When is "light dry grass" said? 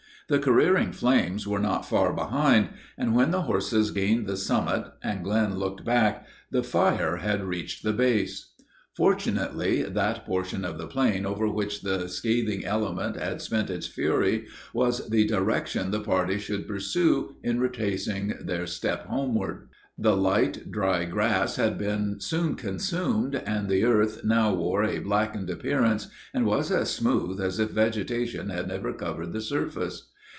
20.15-21.57